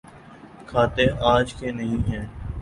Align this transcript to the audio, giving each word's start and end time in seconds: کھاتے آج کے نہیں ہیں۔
کھاتے 0.67 1.05
آج 1.33 1.53
کے 1.53 1.71
نہیں 1.71 2.09
ہیں۔ 2.09 2.25